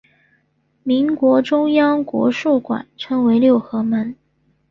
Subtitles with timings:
[0.81, 4.15] 民国中央国术馆称为六合门。